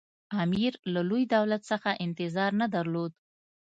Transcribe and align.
امیر 0.43 0.73
له 0.93 1.01
لوی 1.09 1.23
دولت 1.35 1.61
څخه 1.71 1.89
انتظار 2.05 2.51
نه 2.61 2.67
درلود. 2.75 3.11